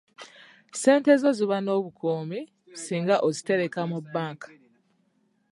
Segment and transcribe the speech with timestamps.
[0.73, 2.39] Ssente zo ziba n'obukuumi
[2.83, 4.47] singa ozitereka mu banka.